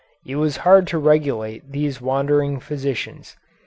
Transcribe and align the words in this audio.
It 0.25 0.37
was 0.37 0.57
hard 0.65 0.87
to 0.87 0.97
regulate 0.97 1.71
these 1.73 2.01
wandering 2.01 2.59
physicians. 2.59 3.37